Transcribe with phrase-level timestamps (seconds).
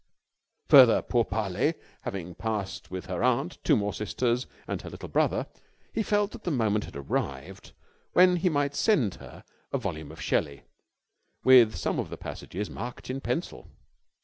[0.69, 5.45] Further pour parlers having passed with her aunt, two more sisters, and her little brother,
[5.93, 7.73] he felt that the moment had arrived
[8.13, 10.63] when he might send her a volume of Shelley,
[11.43, 13.67] with some of the passages marked in pencil.